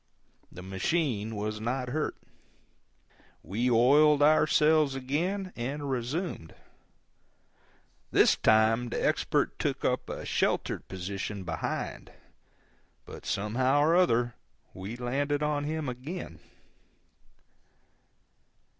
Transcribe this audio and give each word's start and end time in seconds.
The 0.51 0.63
machine 0.63 1.35
was 1.35 1.61
not 1.61 1.89
hurt. 1.89 2.15
We 3.43 3.69
oiled 3.69 4.23
ourselves 4.23 4.95
up 4.95 5.03
again, 5.03 5.53
and 5.55 5.91
resumed. 5.91 6.55
This 8.09 8.35
time 8.35 8.89
the 8.89 9.05
Expert 9.05 9.59
took 9.59 9.85
up 9.85 10.09
a 10.09 10.25
sheltered 10.25 10.87
position 10.87 11.43
behind, 11.43 12.11
but 13.05 13.27
somehow 13.27 13.79
or 13.81 13.95
other 13.95 14.33
we 14.73 14.95
landed 14.95 15.43
on 15.43 15.65
him 15.65 15.87
again. 15.87 16.39